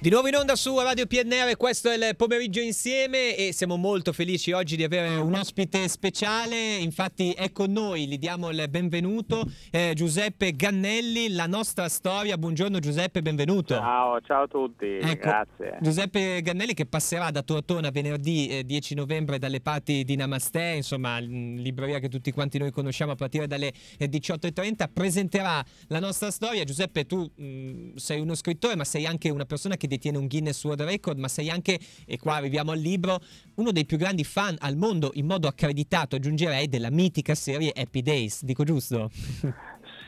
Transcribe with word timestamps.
Di 0.00 0.10
nuovo 0.10 0.28
in 0.28 0.36
onda 0.36 0.54
su 0.54 0.78
Radio 0.78 1.06
PNR, 1.06 1.56
questo 1.56 1.90
è 1.90 1.96
il 1.96 2.14
pomeriggio 2.14 2.60
insieme 2.60 3.34
e 3.34 3.52
siamo 3.52 3.74
molto 3.76 4.12
felici 4.12 4.52
oggi 4.52 4.76
di 4.76 4.84
avere 4.84 5.16
un 5.16 5.34
ospite 5.34 5.88
speciale, 5.88 6.76
infatti 6.76 7.32
è 7.32 7.50
con 7.50 7.72
noi, 7.72 8.06
gli 8.06 8.16
diamo 8.16 8.48
il 8.50 8.64
benvenuto, 8.70 9.42
eh, 9.72 9.94
Giuseppe 9.96 10.52
Gannelli, 10.52 11.32
la 11.32 11.48
nostra 11.48 11.88
storia, 11.88 12.38
buongiorno 12.38 12.78
Giuseppe, 12.78 13.22
benvenuto. 13.22 13.74
Ciao, 13.74 14.20
ciao 14.20 14.44
a 14.44 14.46
tutti, 14.46 14.86
ecco, 14.86 15.30
grazie. 15.30 15.78
Giuseppe 15.80 16.42
Gannelli 16.42 16.74
che 16.74 16.86
passerà 16.86 17.32
da 17.32 17.42
Tortona 17.42 17.90
venerdì 17.90 18.46
eh, 18.50 18.64
10 18.64 18.94
novembre 18.94 19.40
dalle 19.40 19.60
parti 19.60 20.04
di 20.04 20.14
Namaste, 20.14 20.74
insomma 20.76 21.18
libreria 21.18 21.98
che 21.98 22.08
tutti 22.08 22.30
quanti 22.30 22.58
noi 22.58 22.70
conosciamo 22.70 23.10
a 23.10 23.16
partire 23.16 23.48
dalle 23.48 23.72
eh, 23.98 24.08
18.30, 24.08 24.92
presenterà 24.92 25.60
la 25.88 25.98
nostra 25.98 26.30
storia. 26.30 26.62
Giuseppe 26.62 27.04
tu 27.04 27.28
mh, 27.34 27.44
mm, 27.44 27.96
sei 27.96 28.20
uno 28.20 28.36
scrittore 28.36 28.76
ma 28.76 28.84
sei 28.84 29.04
anche 29.04 29.28
una 29.28 29.44
persona 29.44 29.76
che 29.76 29.86
detiene 29.88 30.18
un 30.18 30.28
Guinness 30.28 30.62
World 30.64 30.82
Record, 30.82 31.18
ma 31.18 31.26
sei 31.26 31.50
anche, 31.50 31.78
e 32.06 32.18
qua 32.18 32.36
arriviamo 32.36 32.70
al 32.70 32.78
libro, 32.78 33.18
uno 33.56 33.72
dei 33.72 33.84
più 33.84 33.96
grandi 33.96 34.22
fan 34.22 34.54
al 34.60 34.76
mondo 34.76 35.10
in 35.14 35.26
modo 35.26 35.48
accreditato, 35.48 36.14
aggiungerei, 36.14 36.68
della 36.68 36.90
mitica 36.90 37.34
serie 37.34 37.72
Happy 37.74 38.02
Days, 38.02 38.44
dico 38.44 38.62
giusto? 38.62 39.10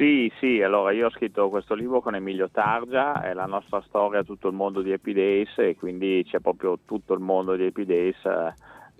Sì, 0.00 0.32
sì, 0.40 0.62
allora 0.62 0.92
io 0.92 1.08
ho 1.08 1.10
scritto 1.10 1.50
questo 1.50 1.74
libro 1.74 2.00
con 2.00 2.14
Emilio 2.14 2.48
Targia, 2.50 3.20
è 3.20 3.34
la 3.34 3.44
nostra 3.44 3.82
storia, 3.86 4.24
tutto 4.24 4.48
il 4.48 4.54
mondo 4.54 4.80
di 4.80 4.92
Happy 4.92 5.12
Days 5.12 5.50
e 5.58 5.76
quindi 5.76 6.24
c'è 6.26 6.40
proprio 6.40 6.78
tutto 6.86 7.12
il 7.12 7.20
mondo 7.20 7.54
di 7.54 7.66
Happy 7.66 7.84
Days 7.84 8.16
eh, 8.24 8.54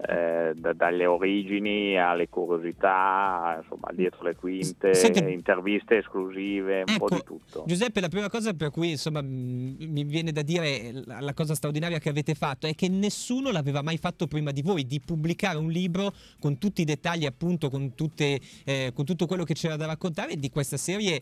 eh, 0.08 0.52
da, 0.54 0.72
dalle 0.72 1.06
origini 1.06 1.98
alle 1.98 2.28
curiosità, 2.28 3.58
insomma, 3.60 3.90
dietro 3.92 4.22
le 4.22 4.34
quinte, 4.34 4.94
Senti, 4.94 5.20
interviste 5.30 5.98
esclusive, 5.98 6.82
un 6.82 6.94
ecco, 6.94 7.06
po' 7.06 7.14
di 7.14 7.22
tutto. 7.24 7.64
Giuseppe, 7.66 8.00
la 8.00 8.08
prima 8.08 8.28
cosa 8.28 8.54
per 8.54 8.70
cui 8.70 8.90
insomma, 8.90 9.20
mi 9.22 10.04
viene 10.04 10.32
da 10.32 10.42
dire 10.42 10.92
la, 11.04 11.20
la 11.20 11.34
cosa 11.34 11.54
straordinaria 11.54 11.98
che 11.98 12.08
avete 12.08 12.34
fatto 12.34 12.66
è 12.66 12.74
che 12.74 12.88
nessuno 12.88 13.50
l'aveva 13.50 13.82
mai 13.82 13.98
fatto 13.98 14.26
prima 14.26 14.52
di 14.52 14.62
voi, 14.62 14.86
di 14.86 15.00
pubblicare 15.00 15.58
un 15.58 15.70
libro 15.70 16.12
con 16.38 16.58
tutti 16.58 16.82
i 16.82 16.84
dettagli, 16.84 17.26
appunto, 17.26 17.68
con, 17.68 17.94
tutte, 17.94 18.40
eh, 18.64 18.92
con 18.94 19.04
tutto 19.04 19.26
quello 19.26 19.44
che 19.44 19.54
c'era 19.54 19.76
da 19.76 19.86
raccontare 19.86 20.36
di 20.36 20.48
questa 20.50 20.76
serie 20.76 21.20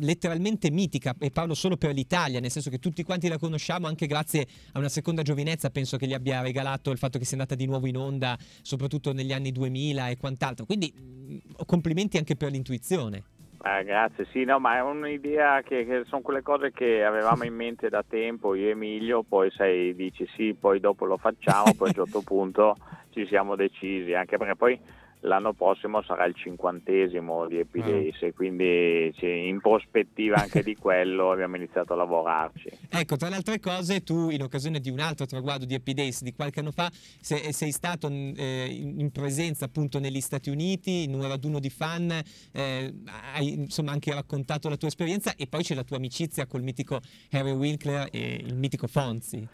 letteralmente 0.00 0.70
mitica, 0.70 1.14
e 1.18 1.30
parlo 1.30 1.54
solo 1.54 1.76
per 1.76 1.92
l'Italia, 1.92 2.40
nel 2.40 2.50
senso 2.50 2.70
che 2.70 2.78
tutti 2.78 3.02
quanti 3.02 3.28
la 3.28 3.38
conosciamo 3.38 3.86
anche 3.86 4.06
grazie 4.06 4.46
a 4.72 4.78
una 4.78 4.88
seconda 4.88 5.22
giovinezza, 5.22 5.70
penso 5.70 5.96
che 5.96 6.06
gli 6.06 6.14
abbia 6.14 6.40
regalato 6.40 6.90
il 6.90 6.98
fatto 6.98 7.18
che 7.18 7.24
sia 7.24 7.36
andata 7.36 7.54
di 7.54 7.66
nuovo 7.66 7.86
in 7.86 7.96
onda 7.96 8.15
onda, 8.16 8.36
soprattutto 8.62 9.12
negli 9.12 9.32
anni 9.32 9.52
2000 9.52 10.08
e 10.08 10.16
quant'altro. 10.16 10.64
Quindi 10.64 10.92
mm, 10.98 11.38
complimenti 11.66 12.16
anche 12.16 12.34
per 12.34 12.50
l'intuizione. 12.50 13.22
Eh, 13.62 13.84
grazie, 13.84 14.26
sì, 14.30 14.44
no, 14.44 14.58
ma 14.60 14.76
è 14.76 14.82
un'idea 14.82 15.60
che, 15.62 15.84
che, 15.84 16.04
sono 16.06 16.20
quelle 16.20 16.42
cose 16.42 16.70
che 16.70 17.02
avevamo 17.02 17.44
in 17.44 17.54
mente 17.54 17.88
da 17.88 18.04
tempo, 18.06 18.54
io 18.54 18.68
e 18.68 18.70
Emilio, 18.70 19.24
poi 19.24 19.50
sei, 19.50 19.94
dici 19.94 20.28
sì, 20.36 20.54
poi 20.54 20.78
dopo 20.78 21.04
lo 21.04 21.16
facciamo, 21.16 21.74
poi 21.76 21.88
a 21.88 21.92
un 21.96 22.04
certo 22.04 22.22
punto 22.24 22.76
ci 23.10 23.26
siamo 23.26 23.56
decisi, 23.56 24.14
anche 24.14 24.36
perché 24.36 24.54
poi 24.54 24.78
l'anno 25.26 25.52
prossimo 25.52 26.02
sarà 26.02 26.24
il 26.24 26.34
cinquantesimo 26.34 27.46
di 27.46 27.58
Happy 27.58 27.82
Days 27.82 28.22
e 28.22 28.32
quindi 28.32 29.12
in 29.20 29.60
prospettiva 29.60 30.36
anche 30.36 30.62
di 30.62 30.76
quello 30.76 31.32
abbiamo 31.32 31.56
iniziato 31.56 31.92
a 31.92 31.96
lavorarci. 31.96 32.70
Ecco, 32.88 33.16
tra 33.16 33.28
le 33.28 33.36
altre 33.36 33.60
cose 33.60 34.02
tu 34.02 34.30
in 34.30 34.42
occasione 34.42 34.80
di 34.80 34.90
un 34.90 35.00
altro 35.00 35.26
traguardo 35.26 35.64
di 35.64 35.74
Happy 35.74 35.92
Days 35.92 36.22
di 36.22 36.32
qualche 36.32 36.60
anno 36.60 36.70
fa 36.70 36.88
sei, 36.92 37.52
sei 37.52 37.72
stato 37.72 38.08
eh, 38.08 38.66
in 38.70 39.10
presenza 39.10 39.64
appunto 39.64 39.98
negli 39.98 40.20
Stati 40.20 40.48
Uniti 40.50 41.04
in 41.04 41.14
un 41.14 41.26
raduno 41.26 41.58
di 41.58 41.70
fan, 41.70 42.10
eh, 42.52 42.94
hai 43.34 43.52
insomma 43.52 43.92
anche 43.92 44.14
raccontato 44.14 44.68
la 44.68 44.76
tua 44.76 44.88
esperienza 44.88 45.34
e 45.36 45.46
poi 45.48 45.62
c'è 45.62 45.74
la 45.74 45.84
tua 45.84 45.96
amicizia 45.96 46.46
col 46.46 46.62
mitico 46.62 47.00
Harry 47.32 47.52
Winkler 47.52 48.08
e 48.12 48.40
il 48.44 48.56
mitico 48.56 48.86
Fonzi. 48.86 49.46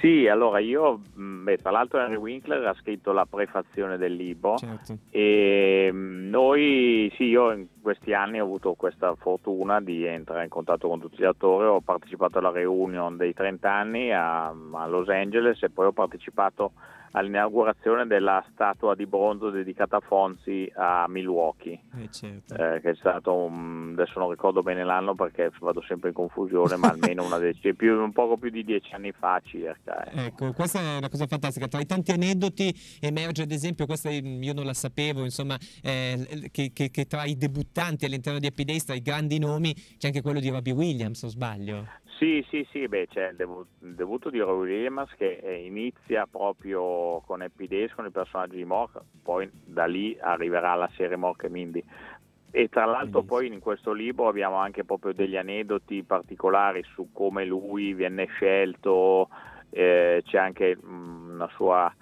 Sì, 0.00 0.28
allora 0.28 0.60
io, 0.60 1.00
beh, 1.14 1.58
tra 1.58 1.70
l'altro 1.70 1.98
Harry 1.98 2.16
Winkler 2.16 2.64
ha 2.64 2.74
scritto 2.80 3.12
la 3.12 3.26
prefazione 3.26 3.96
del 3.96 4.14
libro 4.14 4.56
certo. 4.56 4.98
E 5.12 5.90
mm, 5.92 6.27
noi, 6.28 7.12
sì, 7.16 7.24
io 7.24 7.52
in 7.52 7.66
questi 7.80 8.12
anni 8.12 8.40
ho 8.40 8.44
avuto 8.44 8.74
questa 8.74 9.14
fortuna 9.14 9.80
di 9.80 10.04
entrare 10.04 10.44
in 10.44 10.50
contatto 10.50 10.88
con 10.88 11.00
tutti 11.00 11.16
gli 11.18 11.24
attori, 11.24 11.66
ho 11.66 11.80
partecipato 11.80 12.38
alla 12.38 12.50
reunion 12.50 13.16
dei 13.16 13.32
30 13.34 13.72
anni 13.72 14.12
a, 14.12 14.46
a 14.48 14.86
Los 14.86 15.08
Angeles 15.08 15.62
e 15.62 15.70
poi 15.70 15.86
ho 15.86 15.92
partecipato 15.92 16.72
all'inaugurazione 17.12 18.06
della 18.06 18.44
statua 18.52 18.94
di 18.94 19.06
bronzo 19.06 19.50
dedicata 19.50 19.96
a 19.96 20.00
Fonzi 20.00 20.70
a 20.74 21.06
Milwaukee, 21.08 21.80
eh 21.96 22.10
certo. 22.10 22.54
eh, 22.54 22.80
che 22.80 22.90
è 22.90 22.94
stato, 22.96 23.34
un, 23.34 23.90
adesso 23.92 24.18
non 24.18 24.30
ricordo 24.30 24.62
bene 24.62 24.84
l'anno 24.84 25.14
perché 25.14 25.50
vado 25.60 25.82
sempre 25.82 26.10
in 26.10 26.14
confusione, 26.14 26.76
ma 26.76 26.88
almeno 26.88 27.24
una 27.24 27.38
dec- 27.38 27.72
più, 27.74 28.00
un 28.00 28.12
poco 28.12 28.36
più 28.36 28.50
di 28.50 28.64
dieci 28.64 28.94
anni 28.94 29.12
fa 29.12 29.40
circa. 29.44 30.04
Eh. 30.04 30.26
Ecco, 30.26 30.52
questa 30.52 30.80
è 30.80 30.96
una 30.96 31.08
cosa 31.08 31.26
fantastica, 31.26 31.68
tra 31.68 31.80
i 31.80 31.86
tanti 31.86 32.12
aneddoti 32.12 32.74
emerge 33.00 33.42
ad 33.42 33.50
esempio, 33.50 33.86
questa 33.86 34.10
io 34.10 34.52
non 34.52 34.64
la 34.64 34.74
sapevo, 34.74 35.24
insomma, 35.24 35.56
eh, 36.26 36.50
che, 36.50 36.72
che, 36.72 36.90
che, 36.90 37.06
tra 37.06 37.24
i 37.24 37.36
debuttanti 37.36 38.04
all'interno 38.04 38.38
di 38.38 38.46
Happy 38.46 38.64
Days, 38.64 38.84
tra 38.84 38.94
i 38.94 39.02
grandi 39.02 39.38
nomi, 39.38 39.74
c'è 39.74 40.08
anche 40.08 40.22
quello 40.22 40.40
di 40.40 40.48
Robbie 40.48 40.72
Williams, 40.72 41.22
o 41.22 41.28
sbaglio? 41.28 41.86
Sì, 42.18 42.44
sì, 42.48 42.66
sì, 42.72 42.88
beh, 42.88 43.06
c'è 43.08 43.30
il, 43.30 43.36
debut- 43.36 43.68
il 43.82 43.94
debutto 43.94 44.28
di 44.28 44.40
Roy 44.40 44.68
Williams 44.68 45.12
che 45.16 45.38
eh, 45.40 45.64
inizia 45.64 46.26
proprio 46.26 47.20
con 47.24 47.42
Happy 47.42 47.68
Days, 47.68 47.92
con 47.94 48.06
i 48.06 48.10
personaggi 48.10 48.56
di 48.56 48.64
Mork, 48.64 49.00
poi 49.22 49.48
da 49.52 49.86
lì 49.86 50.18
arriverà 50.20 50.74
la 50.74 50.90
serie 50.96 51.16
Mork 51.16 51.44
e 51.44 51.48
Mindy. 51.48 51.84
E 52.50 52.68
tra 52.68 52.86
l'altro 52.86 53.22
poi 53.22 53.46
in 53.46 53.60
questo 53.60 53.92
libro 53.92 54.26
abbiamo 54.26 54.56
anche 54.56 54.82
proprio 54.82 55.12
degli 55.12 55.36
aneddoti 55.36 56.02
particolari 56.02 56.82
su 56.94 57.10
come 57.12 57.44
lui 57.44 57.94
viene 57.94 58.26
scelto, 58.26 59.28
eh, 59.70 60.22
c'è 60.24 60.38
anche 60.38 60.76
mh, 60.76 60.88
mm, 60.88 61.30
una 61.34 61.48
sua 61.54 61.94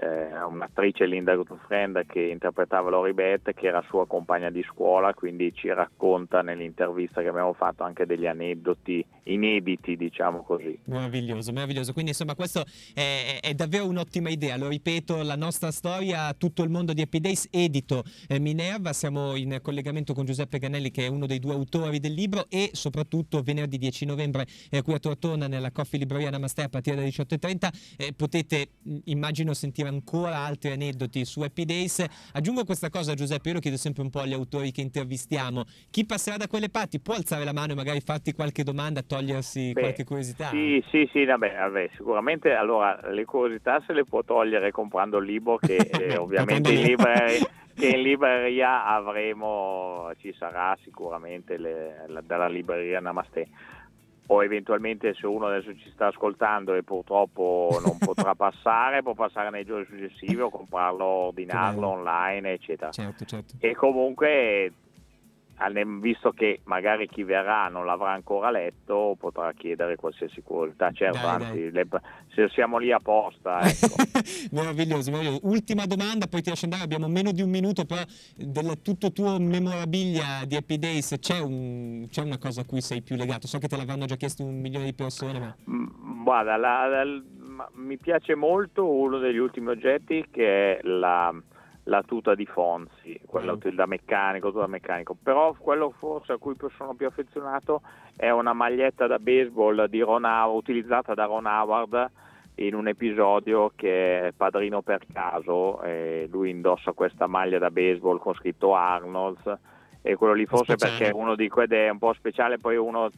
eh, 0.00 0.42
un'attrice 0.42 1.06
Linda 1.06 1.34
Gutfriend 1.34 2.06
che 2.06 2.20
interpretava 2.20 2.90
Lori 2.90 3.12
Beth 3.12 3.52
che 3.54 3.66
era 3.66 3.82
sua 3.88 4.06
compagna 4.06 4.50
di 4.50 4.62
scuola 4.62 5.14
quindi 5.14 5.52
ci 5.54 5.68
racconta 5.68 6.42
nell'intervista 6.42 7.22
che 7.22 7.28
abbiamo 7.28 7.52
fatto 7.52 7.82
anche 7.82 8.06
degli 8.06 8.26
aneddoti 8.26 9.04
inediti 9.24 9.96
diciamo 9.96 10.42
così. 10.42 10.78
Meraviglioso 10.84 11.52
meraviglioso. 11.52 11.92
Quindi 11.92 12.10
insomma 12.10 12.34
questo 12.34 12.64
è, 12.94 13.38
è 13.40 13.54
davvero 13.54 13.86
un'ottima 13.86 14.28
idea. 14.28 14.56
Lo 14.56 14.68
ripeto 14.68 15.22
la 15.22 15.36
nostra 15.36 15.70
storia 15.70 16.32
tutto 16.34 16.62
il 16.62 16.70
mondo 16.70 16.92
di 16.92 17.02
Happy 17.02 17.20
Days 17.20 17.48
edito 17.50 18.04
eh, 18.28 18.38
Minerva. 18.38 18.92
Siamo 18.92 19.34
in 19.36 19.58
collegamento 19.62 20.14
con 20.14 20.24
Giuseppe 20.24 20.58
Ganelli 20.58 20.90
che 20.90 21.06
è 21.06 21.08
uno 21.08 21.26
dei 21.26 21.38
due 21.38 21.54
autori 21.54 21.98
del 21.98 22.12
libro 22.12 22.46
e 22.48 22.70
soprattutto 22.72 23.42
venerdì 23.42 23.78
10 23.78 24.06
novembre 24.06 24.46
eh, 24.70 24.82
qui 24.82 24.94
a 24.94 24.98
Tortona 24.98 25.46
nella 25.48 25.70
Coffee 25.70 25.98
Libreria 25.98 26.30
Namaste 26.30 26.62
a 26.62 26.68
partire 26.68 26.96
dalle 26.96 27.08
18.30 27.08 27.96
eh, 27.96 28.12
potete 28.14 28.68
immagino 29.04 29.54
sentire 29.54 29.85
sentire 29.86 29.88
ancora 29.88 30.38
altri 30.38 30.72
aneddoti 30.72 31.24
su 31.24 31.40
Happy 31.40 31.64
Days. 31.64 32.04
Aggiungo 32.32 32.64
questa 32.64 32.90
cosa, 32.90 33.14
Giuseppe, 33.14 33.48
io 33.48 33.54
lo 33.54 33.60
chiedo 33.60 33.76
sempre 33.76 34.02
un 34.02 34.10
po' 34.10 34.20
agli 34.20 34.32
autori 34.32 34.72
che 34.72 34.80
intervistiamo. 34.80 35.64
Chi 35.90 36.04
passerà 36.04 36.36
da 36.36 36.48
quelle 36.48 36.68
parti 36.68 37.00
può 37.00 37.14
alzare 37.14 37.44
la 37.44 37.52
mano 37.52 37.72
e 37.72 37.74
magari 37.74 38.00
farti 38.00 38.32
qualche 38.32 38.62
domanda, 38.62 39.02
togliersi 39.02 39.72
Beh, 39.72 39.80
qualche 39.80 40.04
curiosità? 40.04 40.48
Sì, 40.48 40.82
sì, 40.90 41.08
sì, 41.12 41.24
vabbè, 41.24 41.54
vabbè, 41.56 41.90
sicuramente 41.96 42.52
allora 42.52 42.98
le 43.10 43.24
curiosità 43.24 43.82
se 43.86 43.92
le 43.92 44.04
può 44.04 44.22
togliere 44.22 44.70
comprando 44.70 45.18
il 45.18 45.26
libro 45.26 45.56
che 45.56 45.76
eh, 45.76 46.16
ovviamente 46.16 46.72
in 46.72 46.82
libreria 46.82 47.46
che 47.76 47.88
in 47.88 48.00
libreria 48.00 48.86
avremo, 48.86 50.10
ci 50.20 50.34
sarà 50.38 50.76
sicuramente 50.82 51.58
le, 51.58 52.04
la, 52.06 52.22
dalla 52.22 52.48
libreria 52.48 53.00
Namaste 53.00 53.48
o 54.28 54.42
eventualmente 54.42 55.14
se 55.14 55.26
uno 55.26 55.46
adesso 55.46 55.74
ci 55.76 55.90
sta 55.90 56.06
ascoltando 56.06 56.74
e 56.74 56.82
purtroppo 56.82 57.80
non 57.84 57.96
potrà 57.98 58.34
passare, 58.36 59.02
può 59.02 59.14
passare 59.14 59.50
nei 59.50 59.64
giorni 59.64 59.86
successivi 59.86 60.40
o 60.40 60.50
comprarlo, 60.50 61.04
ordinarlo 61.04 61.86
online, 61.86 62.52
eccetera. 62.52 62.90
Certo, 62.90 63.24
certo. 63.24 63.54
E 63.58 63.74
comunque 63.74 64.72
visto 66.00 66.32
che 66.32 66.60
magari 66.64 67.08
chi 67.08 67.22
verrà 67.22 67.68
non 67.68 67.86
l'avrà 67.86 68.12
ancora 68.12 68.50
letto, 68.50 69.16
potrà 69.18 69.52
chiedere 69.52 69.96
qualsiasi 69.96 70.42
curiosità. 70.42 70.90
Certo, 70.92 71.18
dai, 71.18 71.26
anzi, 71.26 71.70
dai. 71.70 71.72
Le, 71.72 71.88
se 72.34 72.48
siamo 72.50 72.78
lì 72.78 72.92
apposta. 72.92 73.60
Ecco. 73.60 73.94
meraviglioso, 74.52 75.10
meraviglioso. 75.10 75.40
Ultima 75.44 75.86
domanda, 75.86 76.26
poi 76.26 76.42
ti 76.42 76.50
lascio 76.50 76.64
andare. 76.64 76.84
Abbiamo 76.84 77.08
meno 77.08 77.32
di 77.32 77.42
un 77.42 77.50
minuto, 77.50 77.84
però 77.84 78.02
del 78.36 78.80
tutto 78.82 79.12
tuo 79.12 79.38
memorabilia 79.38 80.44
di 80.46 80.56
Happy 80.56 80.78
Days 80.78 81.16
c'è, 81.18 81.40
un, 81.40 82.06
c'è, 82.10 82.22
una 82.22 82.38
cosa 82.38 82.60
a 82.60 82.64
cui 82.64 82.80
sei 82.80 83.02
più 83.02 83.16
legato? 83.16 83.46
So 83.46 83.58
che 83.58 83.68
te 83.68 83.76
l'avranno 83.76 84.04
già 84.04 84.16
chiesto 84.16 84.44
un 84.44 84.60
milione 84.60 84.84
di 84.84 84.94
persone. 84.94 85.38
Ma... 85.38 85.56
Mm, 85.70 86.22
guarda, 86.22 86.56
la, 86.56 86.86
la, 86.86 87.04
mi 87.74 87.96
piace 87.96 88.34
molto 88.34 88.88
uno 88.88 89.18
degli 89.18 89.38
ultimi 89.38 89.68
oggetti 89.68 90.26
che 90.30 90.78
è 90.78 90.80
la 90.82 91.34
la 91.88 92.02
tuta 92.02 92.34
di 92.34 92.46
Fonzi, 92.46 93.20
quello 93.26 93.56
mm. 93.56 93.74
da 93.74 93.86
meccanico, 93.86 94.50
da 94.50 94.66
meccanico, 94.66 95.16
però 95.20 95.54
quello 95.58 95.90
forse 95.90 96.32
a 96.32 96.36
cui 96.36 96.54
sono 96.76 96.94
più 96.94 97.06
affezionato 97.06 97.82
è 98.16 98.30
una 98.30 98.52
maglietta 98.52 99.06
da 99.06 99.18
baseball 99.18 99.86
di 99.86 100.00
Ron 100.00 100.24
Howard, 100.24 100.56
utilizzata 100.56 101.14
da 101.14 101.24
Ron 101.26 101.46
Howard 101.46 102.10
in 102.56 102.74
un 102.74 102.88
episodio 102.88 103.72
che 103.76 104.28
è 104.28 104.32
Padrino 104.32 104.82
per 104.82 105.04
caso, 105.12 105.80
lui 106.30 106.50
indossa 106.50 106.92
questa 106.92 107.26
maglia 107.26 107.58
da 107.58 107.70
baseball 107.70 108.18
con 108.18 108.34
scritto 108.34 108.74
Arnold 108.74 109.58
e 110.02 110.14
quello 110.16 110.32
lì 110.32 110.46
forse 110.46 110.76
perché 110.76 111.08
è 111.08 111.12
uno 111.12 111.34
di 111.34 111.48
quei 111.48 111.66
è 111.68 111.88
un 111.88 111.98
po' 111.98 112.12
speciale, 112.14 112.58
poi 112.58 112.76
uno 112.76 113.10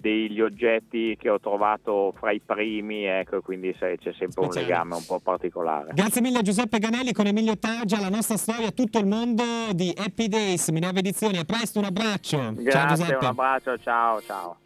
degli 0.00 0.40
oggetti 0.40 1.16
che 1.18 1.28
ho 1.28 1.40
trovato 1.40 2.14
fra 2.18 2.30
i 2.32 2.40
primi, 2.40 3.04
ecco, 3.04 3.40
quindi 3.40 3.74
sai, 3.78 3.96
c'è 3.98 4.12
sempre 4.12 4.42
Speciale. 4.44 4.60
un 4.60 4.66
legame 4.66 4.94
un 4.94 5.04
po' 5.06 5.20
particolare. 5.20 5.92
Grazie 5.94 6.20
mille 6.20 6.38
a 6.38 6.42
Giuseppe 6.42 6.78
Ganelli 6.78 7.12
con 7.12 7.26
Emilio 7.26 7.58
Taggia, 7.58 8.00
la 8.00 8.08
nostra 8.08 8.36
storia, 8.36 8.70
tutto 8.70 8.98
il 8.98 9.06
mondo 9.06 9.42
di 9.72 9.92
Happy 9.96 10.28
Days, 10.28 10.68
Minerva 10.70 10.98
Edizioni. 11.00 11.38
A 11.38 11.44
presto, 11.44 11.78
un 11.78 11.86
abbraccio. 11.86 12.36
Grazie, 12.54 12.70
ciao 12.70 12.86
Giuseppe. 12.88 13.16
un 13.16 13.24
abbraccio, 13.24 13.78
ciao, 13.78 14.22
ciao. 14.22 14.56